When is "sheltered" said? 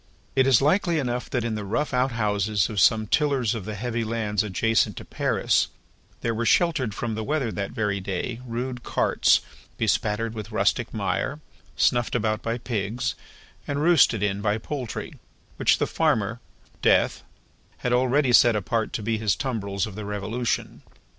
6.47-6.95